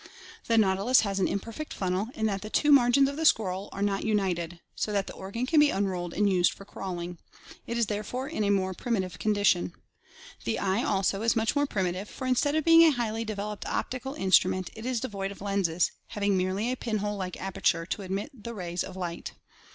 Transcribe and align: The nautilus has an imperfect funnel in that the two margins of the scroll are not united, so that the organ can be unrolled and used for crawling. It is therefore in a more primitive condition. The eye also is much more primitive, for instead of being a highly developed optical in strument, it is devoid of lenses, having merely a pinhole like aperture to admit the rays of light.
The 0.47 0.57
nautilus 0.57 1.01
has 1.01 1.19
an 1.19 1.27
imperfect 1.27 1.75
funnel 1.75 2.07
in 2.15 2.25
that 2.25 2.41
the 2.41 2.49
two 2.49 2.71
margins 2.71 3.07
of 3.07 3.17
the 3.17 3.23
scroll 3.23 3.69
are 3.71 3.83
not 3.83 4.03
united, 4.03 4.59
so 4.75 4.91
that 4.91 5.05
the 5.05 5.13
organ 5.13 5.45
can 5.45 5.59
be 5.59 5.69
unrolled 5.69 6.15
and 6.15 6.27
used 6.27 6.53
for 6.53 6.65
crawling. 6.65 7.19
It 7.67 7.77
is 7.77 7.85
therefore 7.85 8.27
in 8.27 8.43
a 8.43 8.49
more 8.49 8.73
primitive 8.73 9.19
condition. 9.19 9.73
The 10.43 10.57
eye 10.57 10.83
also 10.83 11.21
is 11.21 11.35
much 11.35 11.55
more 11.55 11.67
primitive, 11.67 12.09
for 12.09 12.25
instead 12.25 12.55
of 12.55 12.65
being 12.65 12.81
a 12.81 12.89
highly 12.89 13.23
developed 13.23 13.67
optical 13.67 14.15
in 14.15 14.31
strument, 14.31 14.69
it 14.73 14.87
is 14.87 15.01
devoid 15.01 15.31
of 15.31 15.39
lenses, 15.39 15.91
having 16.07 16.35
merely 16.35 16.71
a 16.71 16.77
pinhole 16.77 17.15
like 17.17 17.39
aperture 17.39 17.85
to 17.85 18.01
admit 18.01 18.31
the 18.43 18.55
rays 18.55 18.83
of 18.83 18.97
light. 18.97 19.33